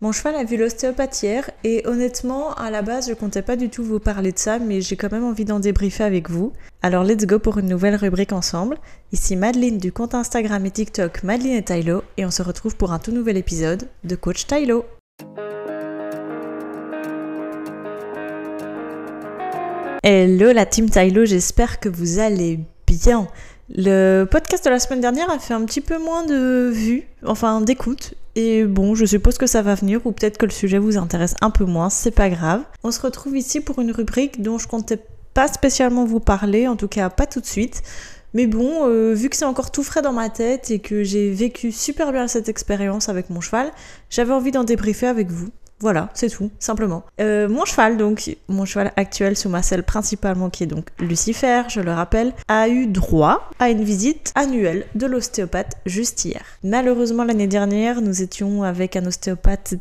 [0.00, 3.68] Mon cheval a vu l'ostéopathe hier et honnêtement, à la base, je comptais pas du
[3.68, 6.52] tout vous parler de ça, mais j'ai quand même envie d'en débriefer avec vous.
[6.82, 8.78] Alors let's go pour une nouvelle rubrique ensemble.
[9.10, 12.92] Ici Madeline du compte Instagram et TikTok Madeline et Tylo et on se retrouve pour
[12.92, 14.84] un tout nouvel épisode de Coach Tylo.
[20.04, 23.26] Hello la team Tylo, j'espère que vous allez bien.
[23.70, 27.60] Le podcast de la semaine dernière a fait un petit peu moins de vues, enfin
[27.60, 28.14] d'écoute.
[28.34, 31.34] Et bon, je suppose que ça va venir, ou peut-être que le sujet vous intéresse
[31.42, 32.62] un peu moins, c'est pas grave.
[32.82, 34.98] On se retrouve ici pour une rubrique dont je comptais
[35.34, 37.82] pas spécialement vous parler, en tout cas pas tout de suite.
[38.32, 41.30] Mais bon, euh, vu que c'est encore tout frais dans ma tête et que j'ai
[41.30, 43.70] vécu super bien cette expérience avec mon cheval,
[44.08, 45.48] j'avais envie d'en débriefer avec vous.
[45.80, 47.04] Voilà, c'est tout, simplement.
[47.20, 51.62] Euh, mon cheval, donc, mon cheval actuel sous ma selle principalement, qui est donc Lucifer,
[51.68, 56.42] je le rappelle, a eu droit à une visite annuelle de l'ostéopathe juste hier.
[56.64, 59.74] Malheureusement, l'année dernière, nous étions avec un ostéopathe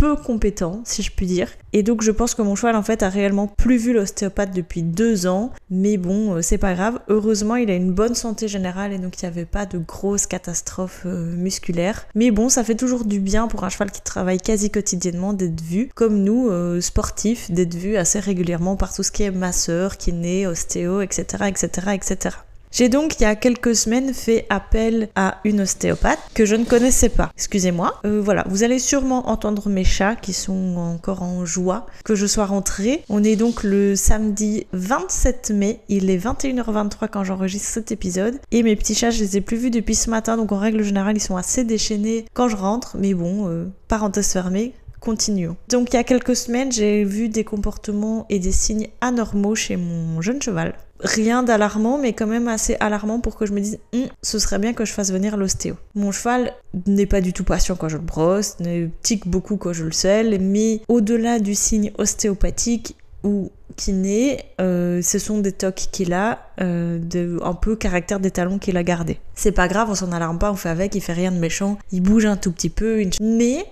[0.00, 1.50] peu compétent, si je puis dire.
[1.74, 4.82] Et donc je pense que mon cheval en fait a réellement plus vu l'ostéopathe depuis
[4.82, 5.52] deux ans.
[5.68, 7.00] Mais bon, euh, c'est pas grave.
[7.08, 10.26] Heureusement, il a une bonne santé générale et donc il n'y avait pas de grosses
[10.26, 12.06] catastrophes euh, musculaires.
[12.14, 15.60] Mais bon, ça fait toujours du bien pour un cheval qui travaille quasi quotidiennement d'être
[15.60, 19.98] vu, comme nous, euh, sportifs, d'être vu assez régulièrement par tout ce qui est masseur,
[19.98, 22.36] kiné, ostéo, etc., etc., etc.
[22.72, 26.64] J'ai donc il y a quelques semaines fait appel à une ostéopathe que je ne
[26.64, 27.30] connaissais pas.
[27.36, 27.94] Excusez-moi.
[28.04, 32.26] Euh, voilà, vous allez sûrement entendre mes chats qui sont encore en joie que je
[32.26, 33.02] sois rentrée.
[33.08, 35.80] On est donc le samedi 27 mai.
[35.88, 38.38] Il est 21h23 quand j'enregistre cet épisode.
[38.52, 40.36] Et mes petits chats, je les ai plus vus depuis ce matin.
[40.36, 42.96] Donc en règle générale, ils sont assez déchaînés quand je rentre.
[42.96, 44.74] Mais bon, euh, parenthèse fermée.
[45.00, 45.56] Continuons.
[45.70, 49.76] Donc il y a quelques semaines, j'ai vu des comportements et des signes anormaux chez
[49.76, 53.78] mon jeune cheval rien d'alarmant, mais quand même assez alarmant pour que je me dise,
[53.92, 55.74] hum, ce serait bien que je fasse venir l'ostéo.
[55.94, 56.52] Mon cheval
[56.86, 59.92] n'est pas du tout patient quand je le brosse, ne tique beaucoup quand je le
[59.92, 66.49] selle, mais au-delà du signe ostéopathique ou kiné, euh, ce sont des tocs qu'il a,
[66.60, 69.18] euh, de, un peu caractère des talons qu'il a gardé.
[69.34, 71.78] C'est pas grave, on s'en alarme pas, on fait avec, il fait rien de méchant,
[71.92, 73.64] il bouge un tout petit peu, mais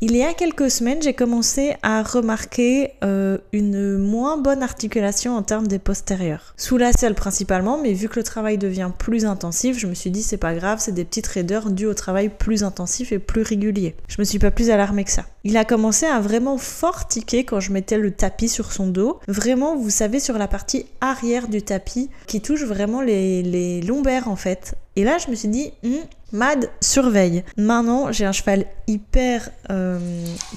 [0.00, 5.42] il y a quelques semaines, j'ai commencé à remarquer euh, une moins bonne articulation en
[5.42, 6.52] termes des postérieurs.
[6.58, 10.10] Sous la selle principalement, mais vu que le travail devient plus intensif, je me suis
[10.10, 13.40] dit c'est pas grave, c'est des petites raideurs dues au travail plus intensif et plus
[13.40, 13.94] régulier.
[14.08, 15.24] Je me suis pas plus alarmée que ça.
[15.42, 19.20] Il a commencé à vraiment fort tiquer quand je mettais le tapis sur son dos.
[19.28, 24.36] Vraiment, vous savez, sur la partie arrière du tapis qui touche vraiment les, lombaires en
[24.36, 24.74] fait.
[24.96, 25.96] Et là, je me suis dit, hmm,
[26.32, 27.44] Mad, surveille.
[27.56, 29.98] Maintenant, j'ai un cheval hyper euh,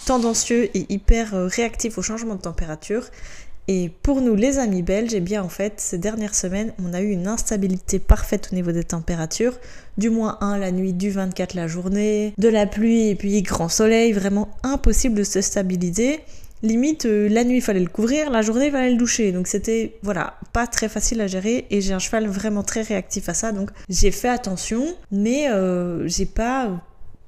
[0.06, 3.04] tendancieux et hyper euh, réactif au changement de température.
[3.70, 7.02] Et pour nous, les amis belges, eh bien en fait, ces dernières semaines, on a
[7.02, 9.60] eu une instabilité parfaite au niveau des températures.
[9.98, 13.68] Du moins 1 la nuit, du 24 la journée, de la pluie et puis grand
[13.68, 16.22] soleil, vraiment impossible de se stabiliser
[16.64, 19.32] limite euh, la nuit fallait le couvrir, la journée fallait le doucher.
[19.32, 23.30] Donc c'était voilà, pas très facile à gérer et j'ai un cheval vraiment très réactif
[23.30, 23.52] à ça.
[23.52, 26.72] Donc j'ai fait attention, mais euh, j'ai pas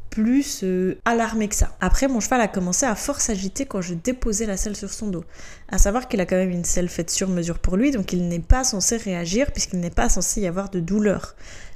[0.10, 1.76] plus euh, alarmé que ça.
[1.82, 5.08] Après, mon cheval a commencé à fort s'agiter quand je déposais la selle sur son
[5.08, 5.24] dos.
[5.70, 8.28] À savoir qu'il a quand même une selle faite sur mesure pour lui, donc il
[8.28, 11.36] n'est pas censé réagir puisqu'il n'est pas censé y avoir de douleur.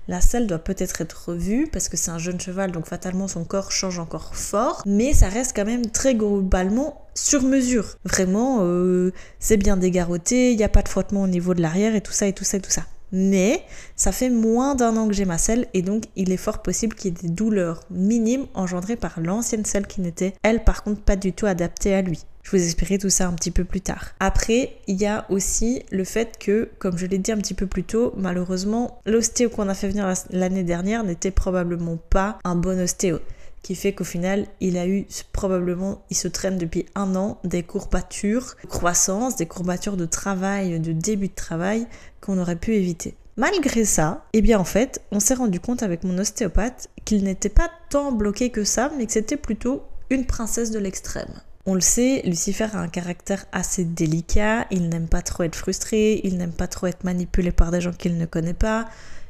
[0.10, 3.46] La selle doit peut-être être revue parce que c'est un jeune cheval, donc fatalement son
[3.46, 7.96] corps change encore fort, mais ça reste quand même très globalement sur mesure.
[8.04, 11.96] Vraiment, euh, c'est bien dégarroté, il n'y a pas de frottement au niveau de l'arrière
[11.96, 12.84] et tout ça et tout ça et tout ça.
[13.14, 13.64] Mais
[13.96, 16.96] ça fait moins d'un an que j'ai ma selle et donc il est fort possible
[16.96, 21.02] qu'il y ait des douleurs minimes engendrées par l'ancienne selle qui n'était, elle par contre,
[21.02, 22.26] pas du tout adaptée à lui.
[22.42, 24.10] Je vous expliquerai tout ça un petit peu plus tard.
[24.20, 27.68] Après, il y a aussi le fait que, comme je l'ai dit un petit peu
[27.68, 32.82] plus tôt, malheureusement, l'ostéo qu'on a fait venir l'année dernière n'était probablement pas un bon
[32.82, 33.20] ostéo
[33.64, 37.64] qui fait qu'au final, il a eu probablement, il se traîne depuis un an des
[37.64, 41.88] courbatures de croissance, des courbatures de travail, de début de travail
[42.22, 43.16] qu'on aurait pu éviter.
[43.38, 47.50] Malgré ça, eh bien en fait, on s'est rendu compte avec mon ostéopathe qu'il n'était
[47.50, 49.82] pas tant bloqué que ça, mais que c'était plutôt
[50.12, 51.42] une princesse de l'extrême.
[51.66, 56.20] On le sait, Lucifer a un caractère assez délicat, il n'aime pas trop être frustré,
[56.26, 58.90] il n'aime pas trop être manipulé par des gens qu'il ne connaît pas,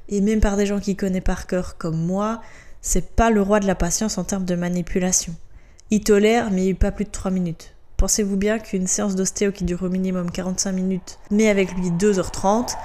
[0.09, 2.41] et même par des gens qu'il connaît par cœur comme moi,
[2.83, 5.33] c'est pas le roi de la patience en termes de manipulation.
[5.89, 7.73] Il tolère, mais pas plus de 3 minutes.
[7.97, 12.75] Pensez-vous bien qu'une séance d'ostéo qui dure au minimum 45 minutes, mais avec lui 2h30,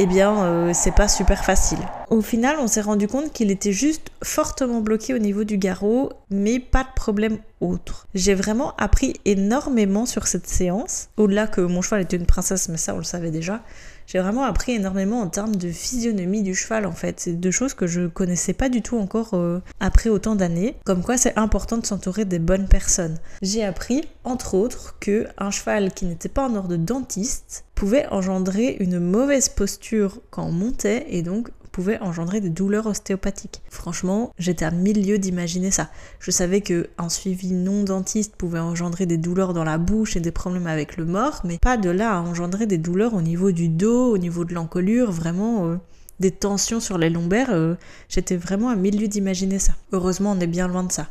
[0.00, 1.78] eh bien, euh, c'est pas super facile.
[2.10, 6.10] Au final, on s'est rendu compte qu'il était juste fortement bloqué au niveau du garrot,
[6.30, 8.08] mais pas de problème autre.
[8.14, 11.10] J'ai vraiment appris énormément sur cette séance.
[11.16, 13.62] Au-delà que mon cheval était une princesse, mais ça, on le savait déjà.
[14.06, 17.20] J'ai vraiment appris énormément en termes de physionomie du cheval en fait.
[17.20, 20.76] C'est deux choses que je connaissais pas du tout encore euh, après autant d'années.
[20.84, 23.18] Comme quoi c'est important de s'entourer des bonnes personnes.
[23.42, 28.06] J'ai appris entre autres que un cheval qui n'était pas en ordre de dentiste pouvait
[28.08, 33.60] engendrer une mauvaise posture quand on montait et donc pouvait engendrer des douleurs ostéopathiques.
[33.68, 35.90] Franchement, j'étais à milieu d'imaginer ça.
[36.20, 40.20] Je savais que un suivi non dentiste pouvait engendrer des douleurs dans la bouche et
[40.20, 43.50] des problèmes avec le mort, mais pas de là à engendrer des douleurs au niveau
[43.50, 45.76] du dos, au niveau de l'encolure, vraiment euh,
[46.20, 47.50] des tensions sur les lombaires.
[47.50, 47.74] Euh,
[48.08, 49.72] j'étais vraiment à milieu d'imaginer ça.
[49.90, 51.08] Heureusement, on est bien loin de ça.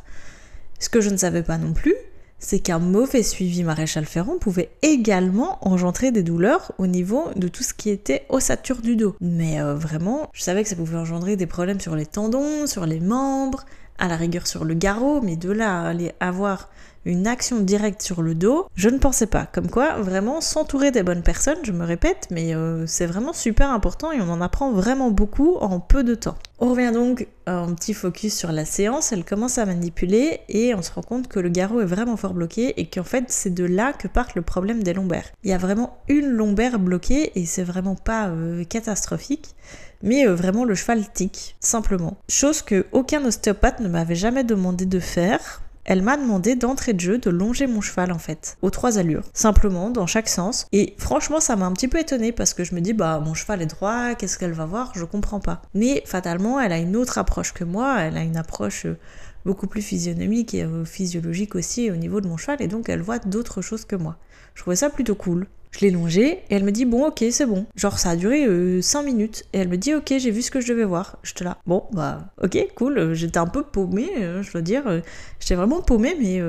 [0.79, 1.95] Ce que je ne savais pas non plus,
[2.43, 7.63] c'est qu'un mauvais suivi maréchal Ferrand pouvait également engendrer des douleurs au niveau de tout
[7.63, 9.15] ce qui était ossature du dos.
[9.21, 12.85] Mais euh, vraiment, je savais que ça pouvait engendrer des problèmes sur les tendons, sur
[12.85, 13.63] les membres,
[13.97, 16.69] à la rigueur sur le garrot, mais de là à aller avoir
[17.05, 19.45] une action directe sur le dos, je ne pensais pas.
[19.45, 23.71] Comme quoi, vraiment s'entourer des bonnes personnes, je me répète, mais euh, c'est vraiment super
[23.71, 26.35] important et on en apprend vraiment beaucoup en peu de temps.
[26.59, 30.81] On revient donc un petit focus sur la séance, elle commence à manipuler et on
[30.81, 33.65] se rend compte que le garrot est vraiment fort bloqué et qu'en fait c'est de
[33.65, 35.29] là que part le problème des lombaires.
[35.43, 39.55] Il y a vraiment une lombaire bloquée et c'est vraiment pas euh, catastrophique
[40.03, 42.17] mais euh, vraiment le cheval tic, simplement.
[42.29, 46.99] Chose que aucun ostéopathe ne m'avait jamais demandé de faire, elle m'a demandé d'entrée de
[46.99, 50.67] jeu de longer mon cheval en fait, aux trois allures, simplement dans chaque sens.
[50.71, 53.33] Et franchement, ça m'a un petit peu étonnée parce que je me dis bah mon
[53.33, 54.91] cheval est droit, qu'est-ce qu'elle va voir?
[54.95, 55.61] Je comprends pas.
[55.73, 58.97] Mais fatalement, elle a une autre approche que moi, elle a une approche euh,
[59.45, 63.01] beaucoup plus physionomique et euh, physiologique aussi au niveau de mon cheval et donc elle
[63.01, 64.17] voit d'autres choses que moi.
[64.55, 65.47] Je trouvais ça plutôt cool.
[65.73, 67.65] Je l'ai longée et elle me dit bon ok c'est bon.
[67.75, 68.45] Genre ça a duré
[68.81, 71.17] 5 euh, minutes et elle me dit ok j'ai vu ce que je devais voir.
[71.23, 73.13] Je te là bon bah ok cool.
[73.13, 74.83] J'étais un peu paumée euh, je dois dire.
[74.85, 74.99] Euh,
[75.39, 76.41] j'étais vraiment paumée mais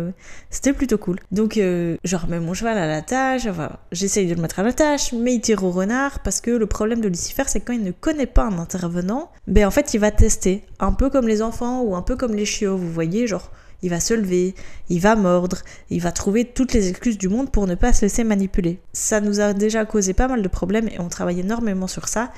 [0.51, 1.21] c'était plutôt cool.
[1.33, 3.47] Donc je remets mon cheval à la tâche.
[3.47, 6.51] Enfin, j'essaye de le mettre à la tâche mais il tire au renard parce que
[6.51, 9.95] le problème de Lucifer c'est quand il ne connaît pas un intervenant, ben en fait
[9.95, 10.65] il va tester.
[10.81, 13.51] Un peu comme les enfants ou un peu comme les chiots vous voyez genre
[13.85, 14.55] il va se lever,
[14.89, 15.59] il va mordre,
[15.91, 18.79] il va trouver toutes les excuses du monde pour ne pas se laisser manipuler.
[18.95, 22.33] Ça nous a déjà causé pas mal de problèmes et on travaille énormément sur ça.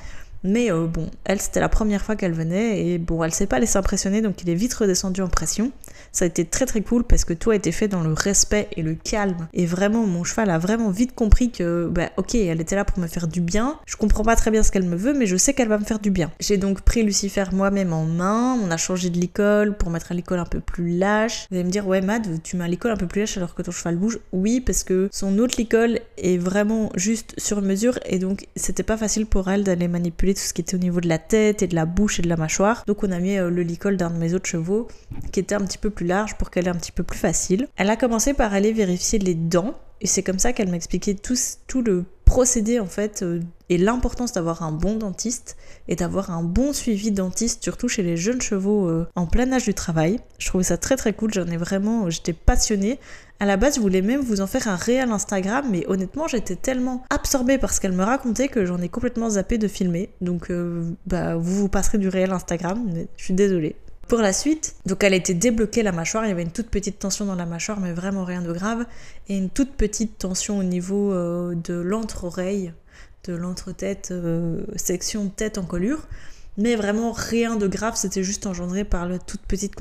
[0.46, 3.58] Mais euh, bon, elle, c'était la première fois qu'elle venait et bon, elle s'est pas
[3.58, 5.72] laissée impressionner donc il est vite redescendu en pression.
[6.12, 8.68] Ça a été très très cool parce que tout a été fait dans le respect
[8.76, 9.48] et le calme.
[9.52, 12.98] Et vraiment, mon cheval a vraiment vite compris que, bah ok, elle était là pour
[12.98, 13.78] me faire du bien.
[13.86, 15.84] Je comprends pas très bien ce qu'elle me veut, mais je sais qu'elle va me
[15.84, 16.30] faire du bien.
[16.40, 18.58] J'ai donc pris Lucifer moi-même en main.
[18.62, 21.46] On a changé de l'école pour mettre à l'école un peu plus lâche.
[21.50, 23.54] Vous allez me dire, ouais, Mad, tu mets à l'école un peu plus lâche alors
[23.54, 24.18] que ton cheval bouge.
[24.32, 28.96] Oui, parce que son autre l'école est vraiment juste sur mesure et donc c'était pas
[28.96, 31.66] facile pour elle d'aller manipuler tout ce qui était au niveau de la tête et
[31.66, 32.84] de la bouche et de la mâchoire.
[32.86, 34.88] Donc on a mis euh, le licol d'un de mes autres chevaux
[35.32, 37.68] qui était un petit peu plus large pour qu'elle ait un petit peu plus facile.
[37.76, 41.36] Elle a commencé par aller vérifier les dents et c'est comme ça qu'elle m'expliquait tout,
[41.66, 43.40] tout le procédé en fait euh,
[43.70, 45.56] et l'importance d'avoir un bon dentiste
[45.88, 49.64] et d'avoir un bon suivi dentiste surtout chez les jeunes chevaux euh, en plein âge
[49.64, 50.18] du travail.
[50.38, 52.98] Je trouvais ça très très cool, j'en ai vraiment j'étais passionnée.
[53.38, 56.56] À la base, je voulais même vous en faire un réel Instagram, mais honnêtement, j'étais
[56.56, 60.08] tellement absorbée par ce qu'elle me racontait que j'en ai complètement zappé de filmer.
[60.22, 63.76] Donc, euh, bah, vous vous passerez du réel Instagram, mais je suis désolée.
[64.08, 67.00] Pour la suite, donc elle était débloquée la mâchoire, il y avait une toute petite
[67.00, 68.86] tension dans la mâchoire, mais vraiment rien de grave,
[69.28, 72.72] et une toute petite tension au niveau euh, de l'entre-oreille,
[73.24, 76.06] de l'entre-tête, euh, section tête en colure.
[76.58, 79.74] Mais vraiment rien de grave, c'était juste engendré par la toute petite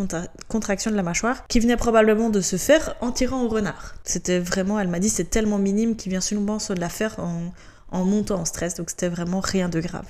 [0.47, 3.95] contraction de la mâchoire qui venait probablement de se faire en tirant au renard.
[4.03, 7.53] C'était vraiment, elle m'a dit, c'est tellement minime qu'il vient souvent se la faire en,
[7.91, 10.05] en montant en stress, donc c'était vraiment rien de grave.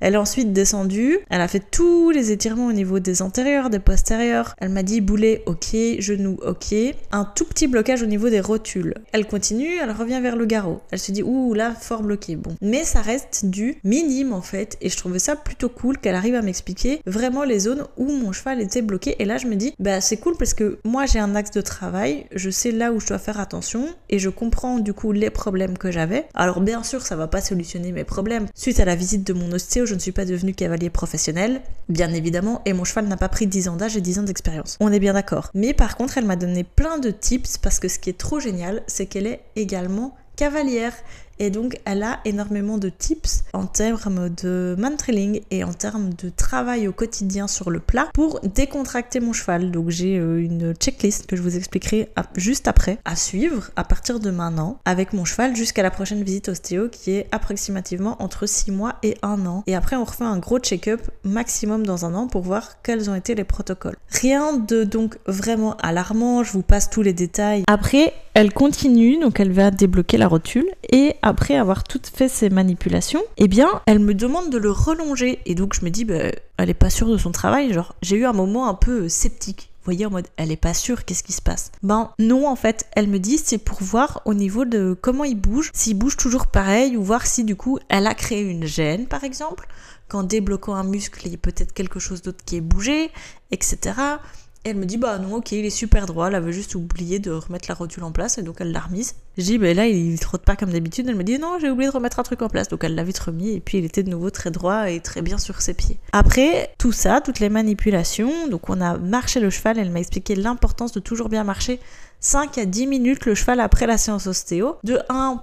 [0.00, 3.78] Elle est ensuite descendue, elle a fait tous les étirements au niveau des antérieurs, des
[3.78, 4.54] postérieurs.
[4.58, 6.74] Elle m'a dit boulet, ok, genou, ok.
[7.12, 8.94] Un tout petit blocage au niveau des rotules.
[9.12, 10.80] Elle continue, elle revient vers le garrot.
[10.90, 12.56] Elle se dit, ouh là, fort bloqué, bon.
[12.62, 16.34] Mais ça reste du minime en fait, et je trouvais ça plutôt cool qu'elle arrive
[16.34, 19.16] à m'expliquer vraiment les zones où mon cheval était bloqué.
[19.18, 21.60] Et là, je me dis, bah c'est cool parce que moi j'ai un axe de
[21.60, 25.30] travail, je sais là où je dois faire attention, et je comprends du coup les
[25.30, 26.26] problèmes que j'avais.
[26.34, 28.46] Alors bien sûr, ça va pas solutionner mes problèmes.
[28.54, 32.12] Suite à la visite de mon ostéo, je ne suis pas devenu cavalier professionnel, bien
[32.12, 34.76] évidemment, et mon cheval n'a pas pris 10 ans d'âge et 10 ans d'expérience.
[34.80, 35.50] On est bien d'accord.
[35.54, 38.40] Mais par contre, elle m'a donné plein de tips parce que ce qui est trop
[38.40, 40.94] génial, c'est qu'elle est également cavalière
[41.40, 46.28] et donc, elle a énormément de tips en termes de man-trailing et en termes de
[46.28, 49.70] travail au quotidien sur le plat pour décontracter mon cheval.
[49.70, 54.20] Donc, j'ai euh, une checklist que je vous expliquerai juste après à suivre à partir
[54.20, 58.70] de maintenant avec mon cheval jusqu'à la prochaine visite ostéo qui est approximativement entre 6
[58.70, 59.64] mois et 1 an.
[59.66, 63.14] Et après, on refait un gros check-up maximum dans un an pour voir quels ont
[63.14, 63.96] été les protocoles.
[64.10, 67.62] Rien de donc vraiment alarmant, je vous passe tous les détails.
[67.66, 71.16] Après, elle continue, donc elle va débloquer la rotule et
[71.58, 75.40] avoir tout fait ces manipulations, eh bien, elle me demande de le relonger.
[75.46, 77.76] Et donc, je me dis, bah, elle est pas sûre de son travail.
[78.02, 79.70] J'ai eu un moment un peu sceptique.
[79.80, 81.72] Vous voyez, en mode, elle est pas sûre, qu'est-ce qui se passe?
[81.82, 85.40] Ben non, en fait, elle me dit, c'est pour voir au niveau de comment il
[85.40, 89.06] bouge, s'il bouge toujours pareil, ou voir si du coup, elle a créé une gêne,
[89.06, 89.66] par exemple,
[90.08, 93.10] qu'en débloquant un muscle, il y a peut-être quelque chose d'autre qui est bougé,
[93.52, 94.18] etc
[94.64, 97.30] elle me dit bah non ok il est super droit, elle avait juste oublié de
[97.30, 99.14] remettre la rotule en place et donc elle l'a remise.
[99.38, 101.88] Je dis bah là il trotte pas comme d'habitude, elle me dit non j'ai oublié
[101.88, 104.02] de remettre un truc en place donc elle l'a vite remis et puis il était
[104.02, 105.98] de nouveau très droit et très bien sur ses pieds.
[106.12, 110.34] Après tout ça, toutes les manipulations, donc on a marché le cheval, elle m'a expliqué
[110.34, 111.80] l'importance de toujours bien marcher
[112.20, 114.76] 5 à 10 minutes le cheval après la séance ostéo.
[114.84, 115.42] De 1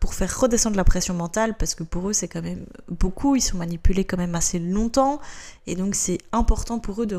[0.00, 3.40] pour faire redescendre la pression mentale, parce que pour eux c'est quand même beaucoup, ils
[3.40, 5.20] sont manipulés quand même assez longtemps,
[5.66, 7.18] et donc c'est important pour eux de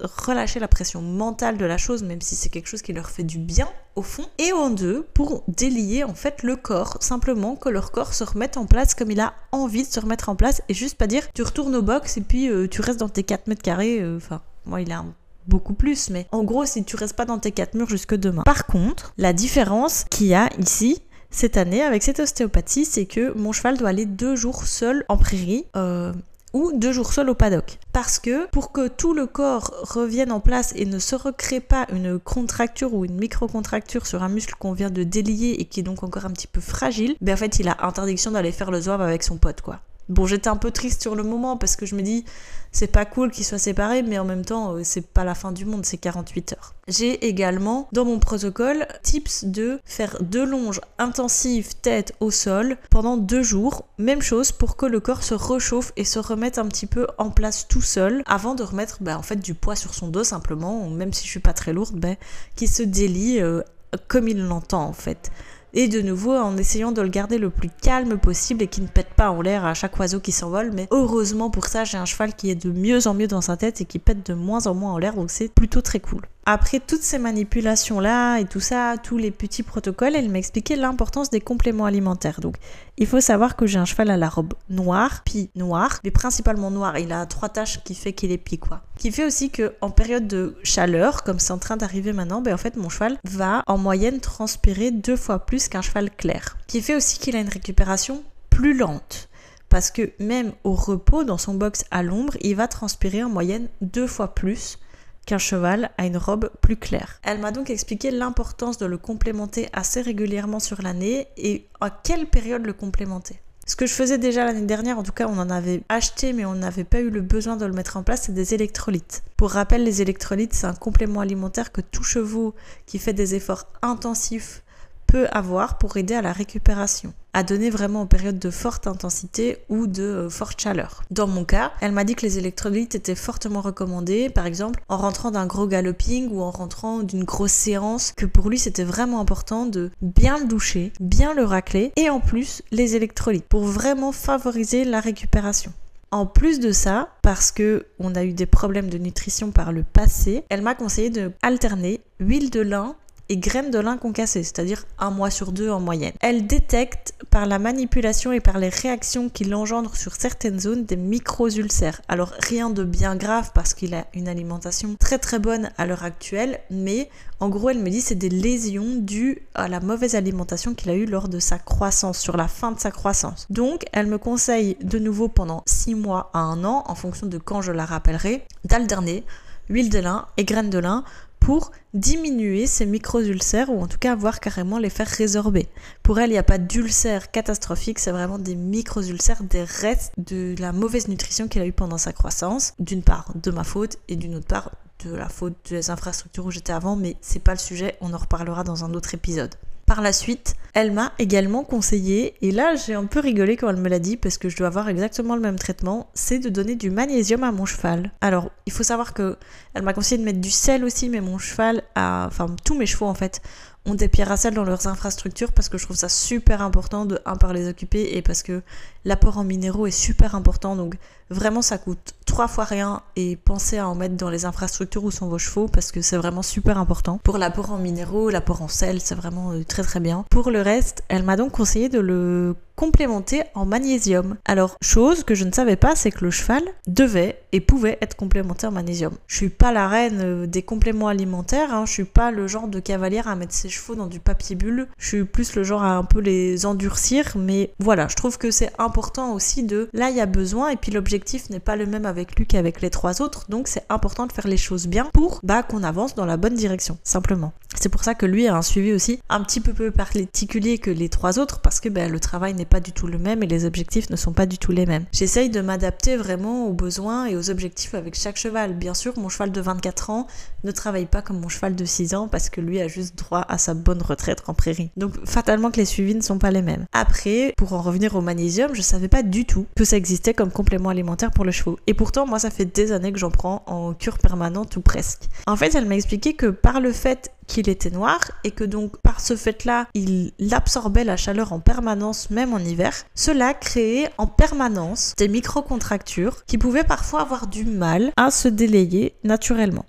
[0.00, 3.24] relâcher la pression mentale de la chose, même si c'est quelque chose qui leur fait
[3.24, 4.24] du bien au fond.
[4.38, 8.56] Et en deux, pour délier en fait le corps, simplement que leur corps se remette
[8.56, 11.30] en place comme il a envie de se remettre en place, et juste pas dire
[11.34, 14.16] tu retournes au box et puis euh, tu restes dans tes 4 mètres carrés, euh,
[14.16, 15.04] enfin, moi il a
[15.48, 18.42] beaucoup plus, mais en gros, si tu restes pas dans tes quatre murs jusque demain.
[18.42, 23.36] Par contre, la différence qu'il y a ici, cette année avec cette ostéopathie, c'est que
[23.36, 25.66] mon cheval doit aller deux jours seul en prairie.
[25.76, 26.12] Euh,
[26.56, 27.78] ou deux jours seul au paddock.
[27.92, 31.86] Parce que pour que tout le corps revienne en place et ne se recrée pas
[31.92, 35.82] une contracture ou une micro-contracture sur un muscle qu'on vient de délier et qui est
[35.82, 38.80] donc encore un petit peu fragile, ben en fait il a interdiction d'aller faire le
[38.80, 39.80] zouave avec son pote quoi.
[40.08, 42.24] Bon, j'étais un peu triste sur le moment parce que je me dis,
[42.70, 45.50] c'est pas cool qu'ils soient séparés, mais en même temps, euh, c'est pas la fin
[45.50, 46.74] du monde, c'est 48 heures.
[46.86, 53.16] J'ai également dans mon protocole tips de faire deux longes intensives tête au sol pendant
[53.16, 53.86] deux jours.
[53.98, 57.30] Même chose pour que le corps se réchauffe et se remette un petit peu en
[57.30, 60.88] place tout seul avant de remettre bah, en fait du poids sur son dos simplement,
[60.88, 62.14] même si je suis pas très lourde, bah,
[62.54, 63.62] qui se délie euh,
[64.06, 65.32] comme il l'entend en fait
[65.76, 68.88] et de nouveau en essayant de le garder le plus calme possible et qui ne
[68.88, 70.72] pète pas en l'air à chaque oiseau qui s'envole.
[70.72, 73.58] Mais heureusement pour ça, j'ai un cheval qui est de mieux en mieux dans sa
[73.58, 76.22] tête et qui pète de moins en moins en l'air, donc c'est plutôt très cool.
[76.48, 81.40] Après toutes ces manipulations-là et tout ça, tous les petits protocoles, elle m'expliquait l'importance des
[81.40, 82.40] compléments alimentaires.
[82.40, 82.54] Donc,
[82.98, 86.70] il faut savoir que j'ai un cheval à la robe noire, puis noir, mais principalement
[86.70, 86.98] noir.
[86.98, 88.82] Il a trois taches qui fait qu'il est pied, quoi.
[88.96, 92.54] Qui fait aussi que en période de chaleur, comme c'est en train d'arriver maintenant, ben
[92.54, 96.56] en fait, mon cheval va en moyenne transpirer deux fois plus qu'un cheval clair.
[96.68, 99.28] Qui fait aussi qu'il a une récupération plus lente
[99.68, 103.66] parce que même au repos dans son box à l'ombre, il va transpirer en moyenne
[103.80, 104.78] deux fois plus
[105.26, 107.20] qu'un cheval a une robe plus claire.
[107.22, 112.26] Elle m'a donc expliqué l'importance de le complémenter assez régulièrement sur l'année et à quelle
[112.26, 113.40] période le complémenter.
[113.68, 116.44] Ce que je faisais déjà l'année dernière, en tout cas on en avait acheté mais
[116.44, 119.24] on n'avait pas eu le besoin de le mettre en place, c'est des électrolytes.
[119.36, 122.54] Pour rappel, les électrolytes c'est un complément alimentaire que tout chevaux
[122.86, 124.62] qui fait des efforts intensifs
[125.06, 129.58] peut avoir pour aider à la récupération à donner vraiment en période de forte intensité
[129.68, 131.02] ou de euh, forte chaleur.
[131.10, 134.96] Dans mon cas, elle m'a dit que les électrolytes étaient fortement recommandés, par exemple en
[134.96, 139.20] rentrant d'un gros galloping ou en rentrant d'une grosse séance, que pour lui c'était vraiment
[139.20, 144.12] important de bien le doucher, bien le racler et en plus les électrolytes pour vraiment
[144.12, 145.74] favoriser la récupération.
[146.12, 149.82] En plus de ça, parce que on a eu des problèmes de nutrition par le
[149.82, 152.96] passé, elle m'a conseillé de alterner huile de lin
[153.28, 156.12] et graines de lin concassées, c'est-à-dire un mois sur deux en moyenne.
[156.20, 160.96] Elle détecte par la manipulation et par les réactions qu'il engendre sur certaines zones des
[160.96, 162.00] micro-ulcères.
[162.08, 166.04] Alors rien de bien grave parce qu'il a une alimentation très très bonne à l'heure
[166.04, 170.74] actuelle, mais en gros elle me dit c'est des lésions dues à la mauvaise alimentation
[170.74, 173.46] qu'il a eue lors de sa croissance, sur la fin de sa croissance.
[173.50, 177.38] Donc elle me conseille de nouveau pendant 6 mois à un an, en fonction de
[177.38, 179.24] quand je la rappellerai, d'alterner
[179.68, 181.04] huile de lin et graines de lin
[181.46, 185.68] pour diminuer ces micro-ulcères ou en tout cas voir carrément les faire résorber.
[186.02, 190.56] Pour elle, il n'y a pas d'ulcères catastrophiques, c'est vraiment des micro-ulcères, des restes de
[190.58, 194.16] la mauvaise nutrition qu'elle a eue pendant sa croissance, d'une part de ma faute et
[194.16, 194.72] d'une autre part
[195.04, 198.18] de la faute des infrastructures où j'étais avant, mais c'est pas le sujet, on en
[198.18, 199.54] reparlera dans un autre épisode.
[199.86, 203.76] Par la suite, elle m'a également conseillé, et là j'ai un peu rigolé quand elle
[203.76, 206.74] me l'a dit parce que je dois avoir exactement le même traitement, c'est de donner
[206.74, 208.10] du magnésium à mon cheval.
[208.20, 209.36] Alors, il faut savoir que
[209.74, 212.84] elle m'a conseillé de mettre du sel aussi, mais mon cheval a, enfin tous mes
[212.84, 213.40] chevaux en fait,
[213.86, 217.06] ont des pierres à sel dans leurs infrastructures parce que je trouve ça super important
[217.06, 218.62] de un par les occuper et parce que
[219.04, 220.96] l'apport en minéraux est super important donc
[221.30, 225.10] vraiment ça coûte trois fois rien et pensez à en mettre dans les infrastructures où
[225.10, 227.18] sont vos chevaux parce que c'est vraiment super important.
[227.24, 230.26] Pour l'apport en minéraux, l'apport en sel, c'est vraiment euh, très très bien.
[230.30, 234.36] Pour le reste, elle m'a donc conseillé de le complémenté en magnésium.
[234.44, 238.16] Alors, chose que je ne savais pas, c'est que le cheval devait et pouvait être
[238.16, 239.14] complémenté en magnésium.
[239.26, 241.86] Je suis pas la reine euh, des compléments alimentaires, hein.
[241.86, 244.88] je suis pas le genre de cavalière à mettre ses chevaux dans du papier bulle,
[244.98, 248.50] je suis plus le genre à un peu les endurcir, mais voilà, je trouve que
[248.50, 251.86] c'est important aussi de là il y a besoin et puis l'objectif n'est pas le
[251.86, 255.08] même avec lui qu'avec les trois autres, donc c'est important de faire les choses bien
[255.12, 257.52] pour bah, qu'on avance dans la bonne direction, simplement.
[257.78, 260.90] C'est pour ça que lui a un suivi aussi un petit peu plus particulier que
[260.90, 263.46] les trois autres parce que ben, le travail n'est pas du tout le même et
[263.46, 265.04] les objectifs ne sont pas du tout les mêmes.
[265.12, 268.74] J'essaye de m'adapter vraiment aux besoins et aux objectifs avec chaque cheval.
[268.74, 270.26] Bien sûr, mon cheval de 24 ans
[270.64, 273.44] ne travaille pas comme mon cheval de 6 ans parce que lui a juste droit
[273.48, 274.90] à sa bonne retraite en prairie.
[274.96, 276.86] Donc fatalement que les suivis ne sont pas les mêmes.
[276.92, 280.50] Après, pour en revenir au magnésium, je savais pas du tout que ça existait comme
[280.50, 281.78] complément alimentaire pour le chevaux.
[281.86, 285.28] Et pourtant, moi, ça fait des années que j'en prends en cure permanente ou presque.
[285.46, 288.96] En fait, elle m'a expliqué que par le fait qu'il était noir et que donc
[288.98, 292.92] par ce fait-là, il absorbait la chaleur en permanence, même en hiver.
[293.14, 299.14] Cela créait en permanence des micro-contractures qui pouvaient parfois avoir du mal à se délayer
[299.24, 299.84] naturellement.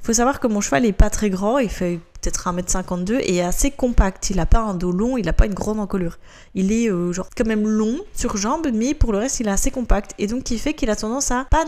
[0.00, 3.42] Il faut savoir que mon cheval n'est pas très grand, il fait peut-être 1m52 et
[3.42, 4.30] assez compact.
[4.30, 6.18] Il n'a pas un dos long, il n'a pas une grande encolure.
[6.54, 9.52] Il est euh, genre quand même long sur jambes, mais pour le reste il est
[9.52, 10.14] assez compact.
[10.18, 11.64] Et donc qui fait qu'il a tendance à pas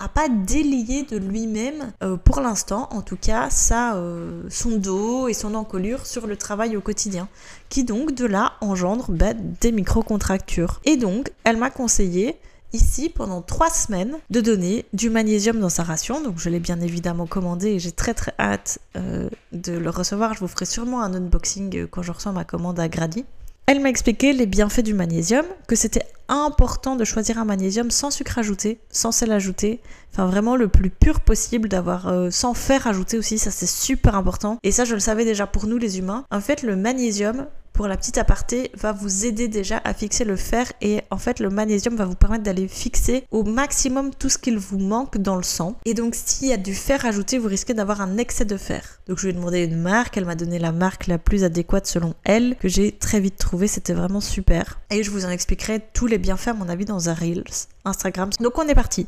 [0.00, 5.26] a pas délié de lui-même, euh, pour l'instant en tout cas, ça, euh, son dos
[5.26, 7.26] et son encolure sur le travail au quotidien,
[7.68, 10.80] qui donc de là engendre bah, des micro-contractures.
[10.84, 12.38] Et donc, elle m'a conseillé
[12.72, 16.22] ici pendant trois semaines de donner du magnésium dans sa ration.
[16.22, 20.34] Donc je l'ai bien évidemment commandé et j'ai très très hâte euh, de le recevoir.
[20.34, 23.24] Je vous ferai sûrement un unboxing quand je reçois ma commande à Grady.
[23.70, 28.10] Elle m'a expliqué les bienfaits du magnésium, que c'était important de choisir un magnésium sans
[28.10, 32.86] sucre ajouté, sans sel ajouté, enfin vraiment le plus pur possible, d'avoir euh, sans fer
[32.86, 34.56] ajouté aussi, ça c'est super important.
[34.62, 36.24] Et ça je le savais déjà pour nous les humains.
[36.30, 37.46] En fait le magnésium
[37.78, 41.38] pour la petite aparté, va vous aider déjà à fixer le fer et en fait
[41.38, 45.36] le magnésium va vous permettre d'aller fixer au maximum tout ce qu'il vous manque dans
[45.36, 45.76] le sang.
[45.84, 48.98] Et donc s'il y a du fer ajouté, vous risquez d'avoir un excès de fer.
[49.06, 51.86] Donc je lui ai demandé une marque, elle m'a donné la marque la plus adéquate
[51.86, 54.80] selon elle, que j'ai très vite trouvé, c'était vraiment super.
[54.90, 57.44] Et je vous en expliquerai tous les bienfaits à mon avis dans un Reels
[57.84, 58.30] Instagram.
[58.40, 59.06] Donc on est parti.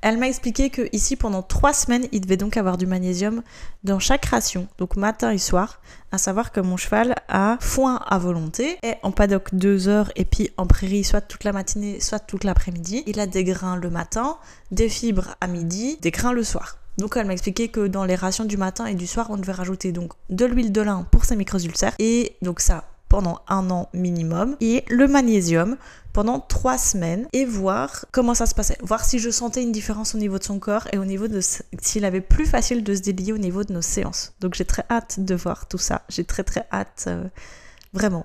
[0.00, 3.42] Elle m'a expliqué que ici pendant trois semaines, il devait donc avoir du magnésium
[3.82, 5.80] dans chaque ration, donc matin et soir.
[6.12, 10.26] À savoir que mon cheval a foin à volonté, et en paddock deux heures et
[10.26, 13.02] puis en prairie soit toute la matinée, soit toute l'après-midi.
[13.06, 14.36] Il a des grains le matin,
[14.70, 16.76] des fibres à midi, des grains le soir.
[16.98, 19.52] Donc elle m'a expliqué que dans les rations du matin et du soir, on devait
[19.52, 23.90] rajouter donc de l'huile de lin pour ses micro-ulcères et donc ça pendant un an
[23.92, 25.76] minimum et le magnésium
[26.14, 28.78] pendant trois semaines et voir comment ça se passait.
[28.80, 31.40] Voir si je sentais une différence au niveau de son corps et au niveau de
[31.42, 34.32] s'il avait plus facile de se délier au niveau de nos séances.
[34.40, 36.00] Donc j'ai très hâte de voir tout ça.
[36.08, 37.24] J'ai très très hâte euh,
[37.92, 38.24] vraiment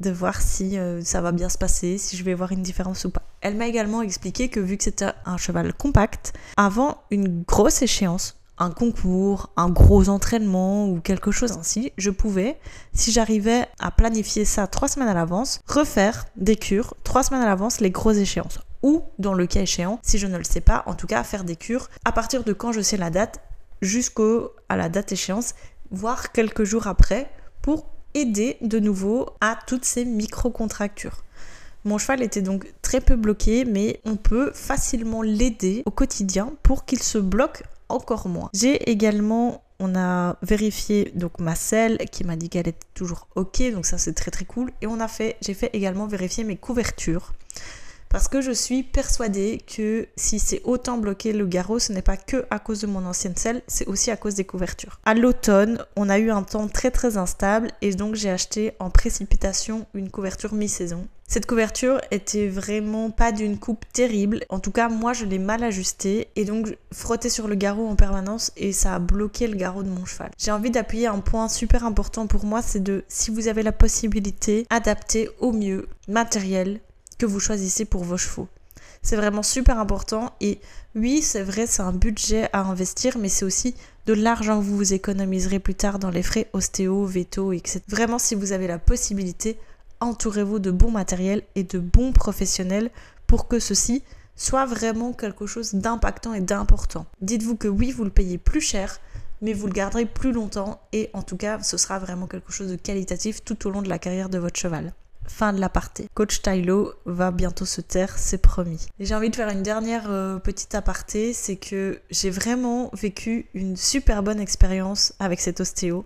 [0.00, 3.04] de voir si euh, ça va bien se passer, si je vais voir une différence
[3.04, 3.22] ou pas.
[3.42, 8.36] Elle m'a également expliqué que vu que c'était un cheval compact, avant une grosse échéance,
[8.58, 12.58] un concours, un gros entraînement ou quelque chose ainsi, je pouvais,
[12.92, 17.46] si j'arrivais à planifier ça trois semaines à l'avance, refaire des cures trois semaines à
[17.46, 18.60] l'avance les grosses échéances.
[18.82, 21.44] Ou, dans le cas échéant, si je ne le sais pas, en tout cas faire
[21.44, 23.40] des cures à partir de quand je sais la date
[23.82, 24.22] jusqu'à
[24.70, 25.54] la date échéance,
[25.90, 27.30] voire quelques jours après,
[27.62, 31.24] pour aider de nouveau à toutes ces micro-contractures.
[31.84, 36.84] Mon cheval était donc très peu bloqué, mais on peut facilement l'aider au quotidien pour
[36.84, 38.50] qu'il se bloque encore moins.
[38.52, 43.62] J'ai également on a vérifié donc ma selle qui m'a dit qu'elle était toujours ok
[43.72, 46.56] donc ça c'est très très cool et on a fait j'ai fait également vérifier mes
[46.56, 47.34] couvertures
[48.08, 52.16] parce que je suis persuadée que si c'est autant bloqué le garrot, ce n'est pas
[52.16, 55.00] que à cause de mon ancienne selle, c'est aussi à cause des couvertures.
[55.04, 58.90] À l'automne, on a eu un temps très très instable et donc j'ai acheté en
[58.90, 61.06] précipitation une couverture mi-saison.
[61.28, 64.44] Cette couverture était vraiment pas d'une coupe terrible.
[64.48, 67.96] En tout cas, moi, je l'ai mal ajustée et donc frotté sur le garrot en
[67.96, 70.30] permanence et ça a bloqué le garrot de mon cheval.
[70.38, 73.72] J'ai envie d'appuyer un point super important pour moi, c'est de, si vous avez la
[73.72, 76.80] possibilité, adapter au mieux matériel,
[77.18, 78.48] que vous choisissez pour vos chevaux.
[79.02, 80.58] C'est vraiment super important et
[80.94, 83.74] oui, c'est vrai, c'est un budget à investir, mais c'est aussi
[84.06, 87.80] de l'argent que vous économiserez plus tard dans les frais ostéo, veto, etc.
[87.88, 89.58] Vraiment, si vous avez la possibilité,
[90.00, 92.90] entourez-vous de bons matériels et de bons professionnels
[93.26, 94.02] pour que ceci
[94.36, 97.06] soit vraiment quelque chose d'impactant et d'important.
[97.20, 99.00] Dites-vous que oui, vous le payez plus cher,
[99.40, 102.68] mais vous le garderez plus longtemps et en tout cas, ce sera vraiment quelque chose
[102.68, 104.92] de qualitatif tout au long de la carrière de votre cheval.
[105.26, 106.08] Fin de l'aparté.
[106.14, 108.86] Coach Tylo va bientôt se taire, c'est promis.
[108.98, 113.46] Et j'ai envie de faire une dernière euh, petite aparté, c'est que j'ai vraiment vécu
[113.54, 116.04] une super bonne expérience avec cet ostéo,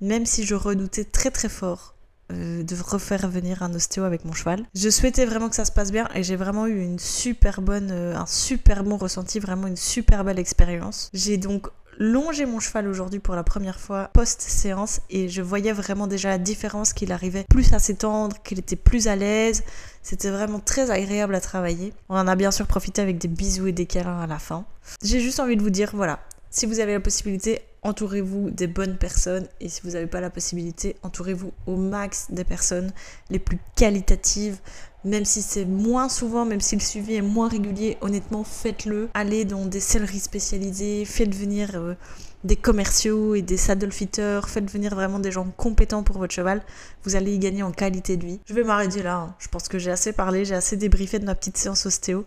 [0.00, 1.94] même si je redoutais très très fort
[2.30, 4.66] euh, de refaire venir un ostéo avec mon cheval.
[4.74, 7.90] Je souhaitais vraiment que ça se passe bien et j'ai vraiment eu une super bonne,
[7.90, 11.08] euh, un super bon ressenti, vraiment une super belle expérience.
[11.14, 16.06] J'ai donc longé mon cheval aujourd'hui pour la première fois post-séance et je voyais vraiment
[16.06, 19.64] déjà la différence qu'il arrivait plus à s'étendre, qu'il était plus à l'aise.
[20.02, 21.92] C'était vraiment très agréable à travailler.
[22.08, 24.64] On en a bien sûr profité avec des bisous et des câlins à la fin.
[25.02, 28.96] J'ai juste envie de vous dire, voilà, si vous avez la possibilité, entourez-vous des bonnes
[28.96, 32.92] personnes et si vous n'avez pas la possibilité, entourez-vous au max des personnes
[33.30, 34.58] les plus qualitatives.
[35.04, 39.08] Même si c'est moins souvent, même si le suivi est moins régulier, honnêtement, faites-le.
[39.14, 41.94] Allez dans des selleries spécialisées, faites venir euh,
[42.42, 46.62] des commerciaux et des saddle fitters, faites venir vraiment des gens compétents pour votre cheval.
[47.04, 48.40] Vous allez y gagner en qualité de vie.
[48.46, 49.16] Je vais m'arrêter là.
[49.16, 49.34] Hein.
[49.38, 52.24] Je pense que j'ai assez parlé, j'ai assez débriefé de ma petite séance ostéo.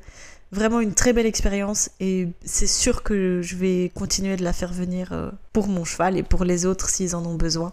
[0.52, 4.74] Vraiment une très belle expérience et c'est sûr que je vais continuer de la faire
[4.74, 7.72] venir euh, pour mon cheval et pour les autres s'ils en ont besoin.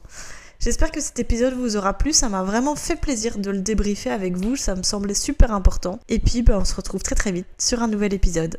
[0.61, 4.11] J'espère que cet épisode vous aura plu, ça m'a vraiment fait plaisir de le débriefer
[4.11, 5.99] avec vous, ça me semblait super important.
[6.09, 8.59] Et puis ben, on se retrouve très très vite sur un nouvel épisode.